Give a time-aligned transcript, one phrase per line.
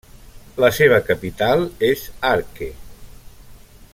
[0.63, 2.73] La seva capital és Arque.